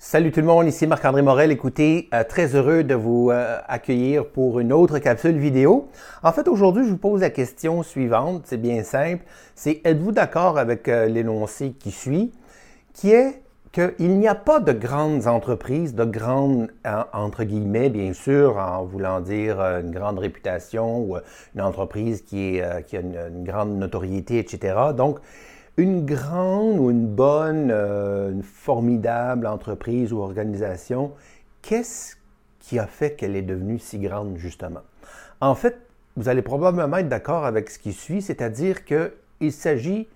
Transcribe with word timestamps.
Salut 0.00 0.30
tout 0.30 0.38
le 0.38 0.46
monde, 0.46 0.68
ici 0.68 0.86
Marc-André 0.86 1.22
Morel. 1.22 1.50
Écoutez, 1.50 2.08
euh, 2.14 2.22
très 2.22 2.54
heureux 2.54 2.84
de 2.84 2.94
vous 2.94 3.30
euh, 3.32 3.58
accueillir 3.66 4.28
pour 4.28 4.60
une 4.60 4.72
autre 4.72 5.00
capsule 5.00 5.36
vidéo. 5.36 5.88
En 6.22 6.30
fait, 6.30 6.46
aujourd'hui, 6.46 6.84
je 6.84 6.90
vous 6.90 6.98
pose 6.98 7.22
la 7.22 7.30
question 7.30 7.82
suivante, 7.82 8.42
c'est 8.44 8.62
bien 8.62 8.84
simple. 8.84 9.24
C'est 9.56 9.80
êtes-vous 9.82 10.12
d'accord 10.12 10.56
avec 10.56 10.86
euh, 10.86 11.06
l'énoncé 11.06 11.72
qui 11.72 11.90
suit, 11.90 12.30
qui 12.94 13.10
est 13.10 13.42
qu'il 13.72 14.18
n'y 14.18 14.28
a 14.28 14.36
pas 14.36 14.60
de 14.60 14.72
grandes 14.72 15.26
entreprises, 15.26 15.96
de 15.96 16.04
grandes, 16.04 16.68
entre 17.12 17.42
guillemets, 17.42 17.90
bien 17.90 18.12
sûr, 18.12 18.56
en 18.56 18.84
voulant 18.84 19.20
dire 19.20 19.60
une 19.60 19.90
grande 19.90 20.20
réputation 20.20 21.00
ou 21.00 21.16
une 21.54 21.60
entreprise 21.60 22.22
qui, 22.22 22.62
a 22.62 22.80
une 22.92 23.44
grande 23.44 23.76
notoriété, 23.76 24.38
etc. 24.38 24.74
Donc, 24.96 25.18
une 25.78 26.04
grande 26.04 26.80
ou 26.80 26.90
une 26.90 27.06
bonne, 27.06 27.70
euh, 27.70 28.32
une 28.32 28.42
formidable 28.42 29.46
entreprise 29.46 30.12
ou 30.12 30.18
organisation, 30.18 31.12
qu'est-ce 31.62 32.16
qui 32.58 32.80
a 32.80 32.86
fait 32.86 33.12
qu'elle 33.12 33.36
est 33.36 33.42
devenue 33.42 33.78
si 33.78 34.00
grande, 34.00 34.36
justement? 34.36 34.80
En 35.40 35.54
fait, 35.54 35.78
vous 36.16 36.28
allez 36.28 36.42
probablement 36.42 36.96
être 36.96 37.08
d'accord 37.08 37.46
avec 37.46 37.70
ce 37.70 37.78
qui 37.78 37.92
suit, 37.92 38.20
c'est-à-dire 38.22 38.84
qu'il 38.84 39.52
s'agit 39.52 40.08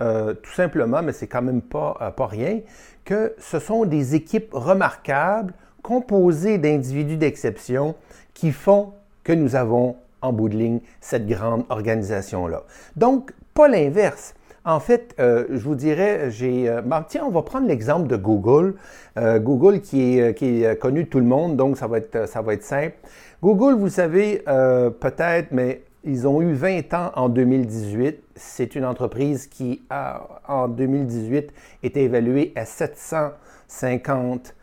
euh, 0.00 0.32
tout 0.32 0.52
simplement, 0.52 1.02
mais 1.02 1.12
c'est 1.12 1.26
quand 1.26 1.42
même 1.42 1.60
pas, 1.60 1.98
euh, 2.00 2.10
pas 2.10 2.26
rien, 2.26 2.60
que 3.04 3.34
ce 3.38 3.58
sont 3.58 3.84
des 3.84 4.14
équipes 4.14 4.48
remarquables 4.52 5.52
composées 5.82 6.56
d'individus 6.56 7.18
d'exception 7.18 7.94
qui 8.32 8.52
font 8.52 8.94
que 9.22 9.34
nous 9.34 9.54
avons 9.54 9.96
en 10.22 10.32
bout 10.32 10.48
de 10.48 10.56
ligne 10.56 10.80
cette 11.02 11.26
grande 11.26 11.64
organisation-là. 11.68 12.62
Donc, 12.96 13.32
pas 13.52 13.68
l'inverse. 13.68 14.34
En 14.64 14.78
fait, 14.78 15.14
euh, 15.18 15.46
je 15.50 15.64
vous 15.64 15.74
dirais, 15.74 16.30
j'ai. 16.30 16.68
Euh, 16.68 16.82
ben, 16.82 17.02
tiens, 17.08 17.24
on 17.26 17.30
va 17.30 17.40
prendre 17.42 17.66
l'exemple 17.66 18.06
de 18.06 18.16
Google. 18.16 18.74
Euh, 19.16 19.38
Google 19.38 19.80
qui 19.80 20.18
est, 20.18 20.78
connu 20.78 21.04
de 21.04 21.08
tout 21.08 21.18
le 21.18 21.24
monde, 21.24 21.56
donc 21.56 21.78
ça 21.78 21.86
va 21.86 21.96
être, 21.98 22.28
ça 22.28 22.42
va 22.42 22.52
être 22.52 22.62
simple. 22.62 22.96
Google, 23.42 23.74
vous 23.74 23.88
savez, 23.88 24.42
peut-être, 24.44 25.48
mais 25.50 25.82
ils 26.04 26.28
ont 26.28 26.42
eu 26.42 26.52
20 26.52 26.92
ans 26.92 27.10
en 27.16 27.30
2018. 27.30 28.22
C'est 28.34 28.74
une 28.74 28.84
entreprise 28.84 29.46
qui, 29.46 29.82
a, 29.88 30.26
en 30.46 30.68
2018, 30.68 31.52
était 31.82 32.02
évaluée 32.02 32.52
à 32.54 32.66
750 32.66 34.54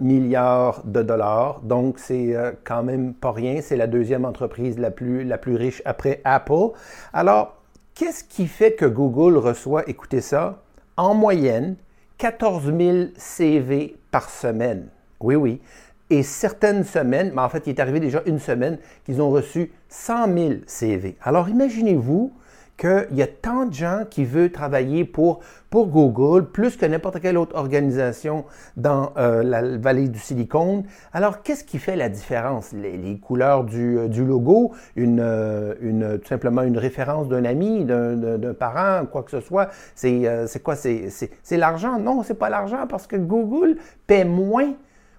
milliards 0.00 0.82
de 0.84 1.02
dollars. 1.02 1.60
Donc, 1.62 2.00
c'est 2.00 2.34
quand 2.64 2.82
même 2.82 3.14
pas 3.14 3.30
rien. 3.30 3.60
C'est 3.62 3.76
la 3.76 3.86
deuxième 3.86 4.24
entreprise 4.24 4.76
la 4.76 4.90
plus, 4.90 5.22
la 5.22 5.38
plus 5.38 5.54
riche 5.54 5.82
après 5.84 6.20
Apple. 6.24 6.70
Alors, 7.12 7.59
Qu'est-ce 8.00 8.24
qui 8.24 8.46
fait 8.46 8.72
que 8.72 8.86
Google 8.86 9.36
reçoit, 9.36 9.86
écoutez 9.86 10.22
ça, 10.22 10.62
en 10.96 11.12
moyenne 11.12 11.76
14 12.16 12.74
000 12.74 13.08
CV 13.14 13.94
par 14.10 14.30
semaine? 14.30 14.88
Oui, 15.20 15.34
oui. 15.34 15.60
Et 16.08 16.22
certaines 16.22 16.84
semaines, 16.84 17.30
mais 17.34 17.42
en 17.42 17.50
fait, 17.50 17.66
il 17.66 17.70
est 17.76 17.78
arrivé 17.78 18.00
déjà 18.00 18.22
une 18.24 18.38
semaine 18.38 18.78
qu'ils 19.04 19.20
ont 19.20 19.28
reçu 19.28 19.70
100 19.90 20.34
000 20.34 20.54
CV. 20.64 21.18
Alors 21.20 21.50
imaginez-vous 21.50 22.32
qu'il 22.80 23.14
y 23.16 23.22
a 23.22 23.26
tant 23.26 23.66
de 23.66 23.74
gens 23.74 24.04
qui 24.08 24.24
veulent 24.24 24.50
travailler 24.50 25.04
pour, 25.04 25.40
Google, 25.70 26.46
plus 26.46 26.76
que 26.76 26.86
n'importe 26.86 27.20
quelle 27.20 27.36
autre 27.36 27.54
organisation 27.54 28.46
dans 28.76 29.12
euh, 29.18 29.42
la 29.42 29.76
vallée 29.76 30.08
du 30.08 30.18
Silicon. 30.18 30.84
Alors, 31.12 31.42
qu'est-ce 31.42 31.62
qui 31.62 31.78
fait 31.78 31.94
la 31.94 32.08
différence? 32.08 32.72
Les, 32.72 33.18
couleurs 33.18 33.64
du, 33.64 33.98
euh, 33.98 34.08
logo, 34.24 34.72
euh, 34.96 35.74
une, 35.82 36.18
tout 36.18 36.28
simplement 36.28 36.62
une 36.62 36.78
référence 36.78 37.28
d'un 37.28 37.44
ami, 37.44 37.84
d'un 37.84 38.54
parent, 38.58 39.04
quoi 39.04 39.24
que 39.24 39.30
ce 39.30 39.40
soit. 39.40 39.68
C'est 39.94 40.62
quoi? 40.62 40.74
C'est 40.74 41.20
l'argent? 41.52 41.98
Non, 42.00 42.22
c'est 42.22 42.34
pas 42.38 42.48
l'argent 42.48 42.86
parce 42.88 43.06
que 43.06 43.16
Google 43.16 43.76
paie 44.06 44.24
moins 44.24 44.72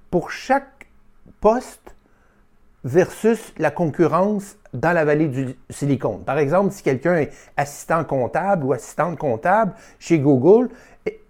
pour 0.10 0.32
chaque 0.32 0.88
poste 1.40 1.96
versus 2.84 3.54
la 3.58 3.72
concurrence 3.72 4.58
dans 4.74 4.94
la 4.94 5.06
vallée 5.06 5.28
du 5.28 5.56
Silicon. 5.70 6.18
Par 6.18 6.38
exemple, 6.38 6.72
si 6.72 6.84
quelqu'un 6.84 7.18
est 7.18 7.32
assistant 7.58 8.04
comptable 8.04 8.66
ou 8.66 8.74
assistante 8.74 9.18
comptable 9.18 9.74
chez 10.00 10.20
Google, 10.20 10.70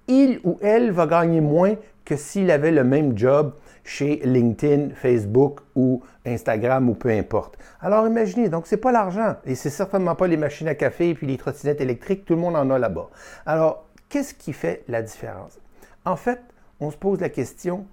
il 0.08 0.40
ou 0.44 0.58
elle 0.62 0.92
va 0.92 1.08
gagner 1.08 1.42
moins 1.42 1.76
que 2.06 2.16
s'il 2.16 2.52
avait 2.52 2.72
le 2.72 2.84
même 2.84 3.18
job 3.18 3.54
chez 3.84 4.22
LinkedIn, 4.24 4.94
Facebook 4.94 5.62
ou 5.76 6.02
Instagram 6.26 6.90
ou 6.90 6.94
peu 6.94 7.10
importe. 7.10 7.58
Alors 7.80 8.08
imaginez, 8.08 8.50
donc 8.50 8.68
c'est 8.68 8.78
pas 8.78 8.92
l'argent 8.92 9.36
et 9.46 9.56
c'est 9.56 9.70
certainement 9.70 10.16
pas 10.16 10.28
les 10.28 10.38
machines 10.38 10.68
à 10.68 10.76
café 10.76 11.10
et 11.10 11.14
puis 11.16 11.28
les 11.28 11.38
trottinettes 11.38 11.82
électriques, 11.82 12.26
tout 12.26 12.36
le 12.36 12.42
monde 12.42 12.56
en 12.56 12.70
a 12.70 12.78
là-bas. 12.78 13.10
Alors, 13.46 13.86
qu'est-ce 14.10 14.34
qui 14.34 14.54
fait 14.54 14.84
la 14.88 15.02
différence? 15.02 15.60
En 16.06 16.16
fait, 16.16 16.40
on 16.80 16.92
se 16.92 16.98
pose 16.98 17.20
la 17.20 17.30
question, 17.30 17.86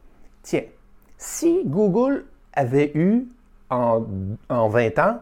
tiens, 0.43 0.65
si 1.17 1.63
Google 1.65 2.27
avait 2.53 2.93
eu 2.95 3.29
en, 3.71 4.03
en 4.49 4.69
20 4.69 4.99
ans 4.99 5.19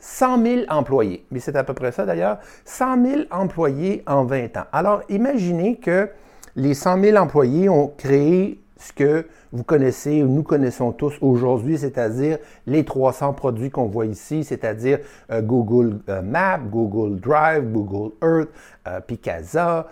100 0.00 0.42
000 0.42 0.60
employés. 0.68 1.24
Mais 1.30 1.40
c'est 1.40 1.56
à 1.56 1.64
peu 1.64 1.74
près 1.74 1.92
ça 1.92 2.06
d'ailleurs. 2.06 2.38
100 2.64 3.04
000 3.04 3.20
employés 3.30 4.02
en 4.06 4.24
20 4.24 4.56
ans. 4.56 4.64
Alors, 4.72 5.02
imaginez 5.08 5.76
que 5.76 6.08
les 6.56 6.74
100 6.74 7.02
000 7.02 7.16
employés 7.16 7.68
ont 7.68 7.88
créé 7.88 8.58
ce 8.78 8.92
que 8.94 9.26
vous 9.52 9.62
connaissez, 9.62 10.22
nous 10.22 10.42
connaissons 10.42 10.92
tous 10.92 11.12
aujourd'hui, 11.20 11.76
c'est-à-dire 11.76 12.38
les 12.66 12.84
300 12.84 13.34
produits 13.34 13.70
qu'on 13.70 13.86
voit 13.86 14.06
ici, 14.06 14.42
c'est-à-dire 14.42 15.00
euh, 15.30 15.42
Google 15.42 15.98
euh, 16.08 16.22
Maps, 16.22 16.58
Google 16.58 17.20
Drive, 17.20 17.64
Google 17.70 18.12
Earth, 18.22 18.48
euh, 18.88 19.00
Picasa, 19.00 19.86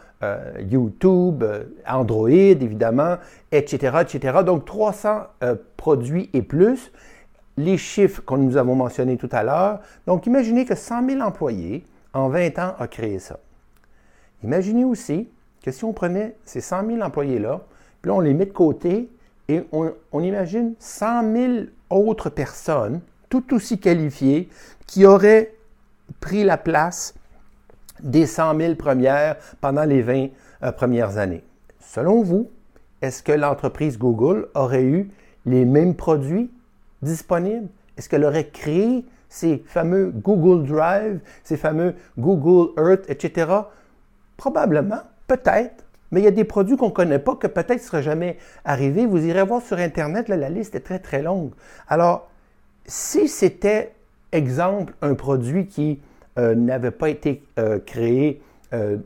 YouTube, 0.69 1.45
Android, 1.87 2.29
évidemment, 2.29 3.19
etc., 3.53 3.99
etc. 4.01 4.39
Donc 4.45 4.65
300 4.65 5.29
produits 5.77 6.29
et 6.33 6.43
plus 6.43 6.91
les 7.59 7.77
chiffres 7.77 8.23
que 8.23 8.35
nous 8.35 8.57
avons 8.57 8.77
mentionnés 8.77 9.17
tout 9.17 9.29
à 9.33 9.43
l'heure. 9.43 9.81
Donc, 10.07 10.27
imaginez 10.27 10.65
que 10.65 10.77
100 10.77 11.09
000 11.09 11.21
employés, 11.21 11.85
en 12.15 12.29
20 12.29 12.59
ans, 12.61 12.75
ont 12.79 12.87
créé 12.87 13.19
ça. 13.19 13.39
Imaginez 14.45 14.85
aussi 14.85 15.29
que 15.63 15.73
si 15.73 15.85
on 15.85 15.93
prenait 15.93 16.37
ces 16.45 16.61
100 16.61 16.87
000 16.87 17.01
employés-là, 17.01 17.61
puis 18.01 18.11
là, 18.11 18.15
on 18.15 18.21
les 18.21 18.33
met 18.33 18.47
de 18.47 18.53
côté 18.53 19.11
et 19.49 19.65
on, 19.73 19.93
on, 20.13 20.21
imagine 20.23 20.75
100 20.79 21.33
000 21.33 21.55
autres 21.91 22.31
personnes, 22.31 23.01
tout 23.29 23.53
aussi 23.53 23.81
qualifiées, 23.81 24.49
qui 24.87 25.05
auraient 25.05 25.55
pris 26.21 26.45
la 26.45 26.59
place 26.59 27.15
des 28.01 28.27
100 28.27 28.57
000 28.57 28.75
premières 28.77 29.37
pendant 29.61 29.85
les 29.85 30.03
20 30.03 30.29
euh, 30.63 30.73
premières 30.73 31.19
années. 31.19 31.43
Selon 31.81 32.23
vous, 32.23 32.51
est-ce 33.03 33.23
que 33.23 33.33
l'entreprise 33.33 33.99
Google 33.99 34.49
aurait 34.55 34.85
eu 34.85 35.11
les 35.45 35.65
mêmes 35.65 35.97
produits, 35.97 36.51
disponible? 37.03 37.69
Est-ce 37.97 38.09
qu'elle 38.09 38.25
aurait 38.25 38.49
créé 38.49 39.05
ces 39.29 39.63
fameux 39.67 40.13
Google 40.15 40.67
Drive, 40.67 41.21
ces 41.45 41.57
fameux 41.57 41.95
Google 42.19 42.73
Earth, 42.79 43.09
etc.? 43.09 43.51
Probablement, 44.37 45.03
peut-être. 45.27 45.85
Mais 46.11 46.21
il 46.21 46.25
y 46.25 46.29
a 46.29 46.33
des 46.33 46.45
produits 46.45 46.77
qu'on 46.77 46.87
ne 46.87 46.93
connaît 46.93 47.19
pas 47.19 47.35
que 47.35 47.47
peut-être 47.47 47.75
ne 47.75 47.79
seraient 47.79 48.03
jamais 48.03 48.39
arrivés. 48.65 49.05
Vous 49.07 49.27
irez 49.27 49.43
voir 49.43 49.61
sur 49.61 49.79
Internet, 49.79 50.29
la 50.29 50.49
liste 50.49 50.75
est 50.75 50.81
très, 50.81 50.99
très 50.99 51.23
longue. 51.23 51.51
Alors, 51.89 52.31
si 52.87 53.29
c'était, 53.29 53.93
exemple, 54.33 54.95
un 55.03 55.15
produit 55.15 55.67
qui 55.67 56.01
euh, 56.39 56.55
n'avait 56.55 56.91
pas 56.91 57.11
été 57.11 57.43
euh, 57.59 57.79
créé, 57.79 58.41
euh, 58.73 58.99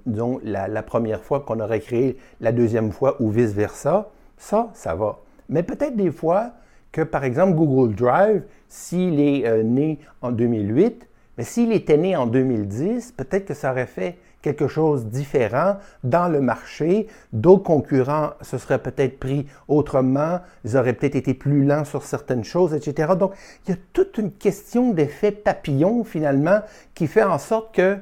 la, 0.45 0.69
la, 0.69 0.83
première 0.83 1.23
fois 1.23 1.41
qu'on 1.41 1.61
aurait 1.61 1.81
créé 1.81 2.19
la 2.41 2.53
deuxième 2.53 2.93
fois 2.93 3.17
ou 3.21 3.31
vice-versa, 3.31 4.11
ça, 4.37 4.71
ça 4.75 4.95
va. 4.95 5.19
Mais 5.49 5.63
peut-être 5.63 5.97
des 5.97 6.11
fois, 6.11 6.53
que, 6.93 7.01
par 7.01 7.25
exemple, 7.25 7.55
Google 7.55 7.95
Drive, 7.95 8.43
s'il 8.69 9.19
est 9.19 9.47
euh, 9.47 9.63
né 9.63 9.99
en 10.21 10.31
2008, 10.31 11.09
mais 11.39 11.45
s'il 11.45 11.73
était 11.73 11.97
né 11.97 12.15
en 12.15 12.27
2010, 12.27 13.13
peut-être 13.13 13.47
que 13.47 13.55
ça 13.55 13.73
aurait 13.73 13.87
fait 13.87 14.19
quelque 14.43 14.67
chose 14.67 15.05
de 15.07 15.11
différent 15.11 15.77
dans 16.05 16.29
le 16.29 16.41
marché. 16.41 17.07
D'autres 17.33 17.63
concurrents 17.63 18.31
se 18.43 18.59
seraient 18.59 18.83
peut-être 18.83 19.19
pris 19.19 19.47
autrement, 19.69 20.41
ils 20.65 20.77
auraient 20.77 20.93
peut-être 20.93 21.15
été 21.15 21.33
plus 21.33 21.65
lents 21.65 21.85
sur 21.85 22.03
certaines 22.03 22.45
choses, 22.45 22.75
etc. 22.75 23.13
Donc, 23.19 23.33
il 23.67 23.71
y 23.71 23.75
a 23.75 23.81
toute 23.93 24.19
une 24.19 24.33
question 24.33 24.93
d'effet 24.93 25.33
papillon, 25.33 26.05
finalement, 26.05 26.61
qui 26.95 27.07
fait 27.07 27.23
en 27.23 27.39
sorte 27.39 27.75
que 27.75 27.99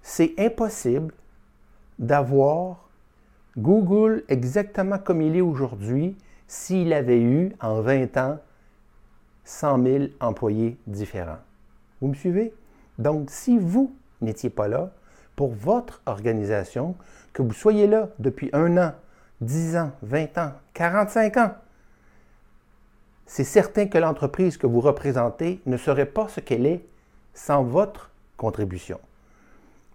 c'est 0.00 0.34
impossible 0.38 1.12
d'avoir 1.98 2.88
Google 3.58 4.24
exactement 4.28 4.98
comme 4.98 5.22
il 5.22 5.36
est 5.36 5.40
aujourd'hui 5.40 6.16
s'il 6.46 6.92
avait 6.92 7.20
eu 7.20 7.52
en 7.60 7.80
20 7.80 8.16
ans 8.16 8.38
100 9.44 9.82
000 9.82 10.04
employés 10.20 10.78
différents. 10.86 11.38
Vous 12.00 12.08
me 12.08 12.14
suivez? 12.14 12.54
Donc, 12.98 13.30
si 13.30 13.58
vous 13.58 13.94
n'étiez 14.20 14.50
pas 14.50 14.68
là 14.68 14.90
pour 15.36 15.52
votre 15.52 16.02
organisation, 16.06 16.96
que 17.32 17.42
vous 17.42 17.52
soyez 17.52 17.86
là 17.86 18.08
depuis 18.18 18.50
un 18.52 18.76
an, 18.78 18.92
10 19.40 19.76
ans, 19.76 19.92
20 20.02 20.38
ans, 20.38 20.52
45 20.74 21.36
ans, 21.38 21.54
c'est 23.26 23.44
certain 23.44 23.86
que 23.86 23.98
l'entreprise 23.98 24.56
que 24.56 24.66
vous 24.66 24.80
représentez 24.80 25.60
ne 25.66 25.76
serait 25.76 26.06
pas 26.06 26.28
ce 26.28 26.40
qu'elle 26.40 26.66
est 26.66 26.86
sans 27.32 27.64
votre 27.64 28.10
contribution. 28.36 29.00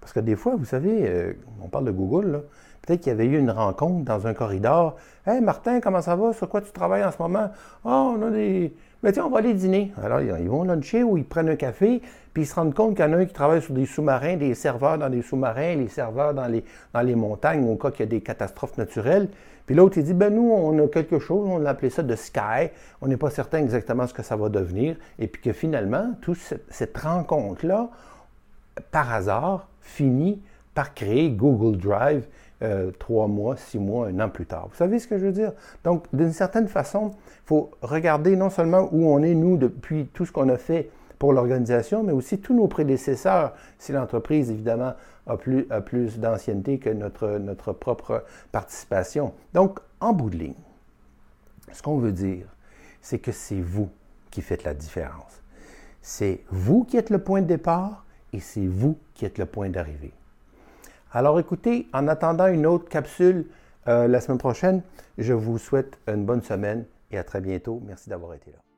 Parce 0.09 0.25
que 0.25 0.31
des 0.31 0.35
fois, 0.35 0.55
vous 0.57 0.65
savez, 0.65 1.07
euh, 1.07 1.33
on 1.63 1.67
parle 1.67 1.85
de 1.85 1.91
Google, 1.91 2.41
Peut-être 2.81 3.01
qu'il 3.01 3.11
y 3.11 3.13
avait 3.13 3.27
eu 3.27 3.37
une 3.37 3.51
rencontre 3.51 4.03
dans 4.03 4.25
un 4.25 4.33
corridor. 4.33 4.95
Hey 5.27 5.41
Martin, 5.41 5.79
comment 5.79 6.01
ça 6.01 6.15
va? 6.15 6.33
Sur 6.33 6.49
quoi 6.49 6.61
tu 6.61 6.71
travailles 6.71 7.03
en 7.03 7.11
ce 7.11 7.21
moment? 7.21 7.51
Oh, 7.85 8.15
on 8.17 8.21
a 8.23 8.31
des. 8.31 8.73
Mais 9.03 9.11
tiens, 9.11 9.25
on 9.25 9.29
va 9.29 9.37
aller 9.37 9.53
dîner. 9.53 9.91
Alors, 10.01 10.21
ils 10.21 10.49
vont 10.49 10.63
luncher 10.63 11.03
ou 11.03 11.15
ils 11.15 11.23
prennent 11.23 11.49
un 11.49 11.55
café, 11.55 12.01
puis 12.33 12.43
ils 12.43 12.45
se 12.47 12.55
rendent 12.55 12.73
compte 12.73 12.95
qu'il 12.95 13.05
y 13.05 13.07
en 13.07 13.13
a 13.13 13.17
un 13.17 13.25
qui 13.25 13.33
travaille 13.33 13.61
sur 13.61 13.75
des 13.75 13.85
sous-marins, 13.85 14.37
des 14.37 14.55
serveurs 14.55 14.97
dans 14.97 15.09
des 15.09 15.21
sous-marins, 15.21 15.75
les 15.75 15.87
serveurs 15.87 16.33
dans 16.33 16.47
les, 16.47 16.65
dans 16.91 17.01
les 17.01 17.13
montagnes, 17.13 17.69
au 17.69 17.75
cas 17.75 17.91
qu'il 17.91 17.99
y 17.99 18.03
a 18.03 18.09
des 18.09 18.21
catastrophes 18.21 18.77
naturelles. 18.79 19.27
Puis 19.67 19.75
l'autre, 19.75 19.99
il 19.99 20.03
dit, 20.03 20.15
ben 20.15 20.33
nous, 20.33 20.51
on 20.51 20.83
a 20.83 20.87
quelque 20.87 21.19
chose, 21.19 21.47
on 21.47 21.63
a 21.65 21.69
appelé 21.69 21.91
ça 21.91 22.01
de 22.01 22.15
Sky, 22.15 22.71
on 23.01 23.07
n'est 23.07 23.17
pas 23.17 23.29
certain 23.29 23.59
exactement 23.59 24.07
ce 24.07 24.15
que 24.15 24.23
ça 24.23 24.35
va 24.35 24.49
devenir, 24.49 24.95
et 25.19 25.27
puis 25.27 25.43
que 25.43 25.53
finalement, 25.53 26.13
toute 26.21 26.39
cette, 26.69 26.97
rencontre-là, 26.97 27.89
par 28.91 29.13
hasard, 29.13 29.68
finit 29.81 30.41
par 30.73 30.93
créer 30.93 31.31
Google 31.31 31.77
Drive 31.77 32.27
euh, 32.61 32.91
trois 32.99 33.27
mois, 33.27 33.55
six 33.55 33.79
mois, 33.79 34.07
un 34.07 34.19
an 34.19 34.29
plus 34.29 34.45
tard. 34.45 34.67
Vous 34.69 34.75
savez 34.75 34.99
ce 34.99 35.07
que 35.07 35.17
je 35.17 35.25
veux 35.25 35.31
dire? 35.31 35.53
Donc, 35.83 36.05
d'une 36.13 36.33
certaine 36.33 36.67
façon, 36.67 37.11
il 37.15 37.45
faut 37.45 37.71
regarder 37.81 38.35
non 38.35 38.49
seulement 38.49 38.89
où 38.91 39.07
on 39.07 39.23
est, 39.23 39.33
nous, 39.33 39.55
depuis 39.57 40.07
tout 40.13 40.25
ce 40.25 40.31
qu'on 40.31 40.49
a 40.49 40.57
fait 40.57 40.89
pour 41.19 41.33
l'organisation, 41.33 42.03
mais 42.03 42.11
aussi 42.11 42.39
tous 42.39 42.53
nos 42.53 42.67
prédécesseurs, 42.67 43.53
si 43.77 43.91
l'entreprise, 43.91 44.51
évidemment, 44.51 44.93
a 45.27 45.37
plus, 45.37 45.67
plus 45.85 46.19
d'ancienneté 46.19 46.79
que 46.79 46.89
notre, 46.89 47.37
notre 47.37 47.71
propre 47.71 48.23
participation. 48.51 49.33
Donc, 49.53 49.79
en 50.01 50.13
bout 50.13 50.29
de 50.29 50.37
ligne, 50.37 50.53
ce 51.71 51.81
qu'on 51.81 51.97
veut 51.97 52.13
dire, 52.13 52.45
c'est 53.01 53.19
que 53.19 53.31
c'est 53.31 53.61
vous 53.61 53.89
qui 54.31 54.41
faites 54.41 54.63
la 54.63 54.73
différence. 54.73 55.41
C'est 56.01 56.41
vous 56.49 56.83
qui 56.83 56.97
êtes 56.97 57.09
le 57.09 57.19
point 57.19 57.41
de 57.41 57.47
départ 57.47 58.05
et 58.33 58.39
c'est 58.39 58.67
vous 58.67 58.97
qui 59.13 59.25
êtes 59.25 59.37
le 59.37 59.45
point 59.45 59.69
d'arrivée. 59.69 60.13
Alors 61.11 61.39
écoutez, 61.39 61.87
en 61.93 62.07
attendant 62.07 62.47
une 62.47 62.65
autre 62.65 62.87
capsule 62.87 63.47
euh, 63.87 64.07
la 64.07 64.21
semaine 64.21 64.37
prochaine, 64.37 64.83
je 65.17 65.33
vous 65.33 65.57
souhaite 65.57 65.97
une 66.07 66.25
bonne 66.25 66.43
semaine 66.43 66.85
et 67.11 67.17
à 67.17 67.23
très 67.23 67.41
bientôt. 67.41 67.81
Merci 67.85 68.09
d'avoir 68.09 68.33
été 68.35 68.51
là. 68.51 68.68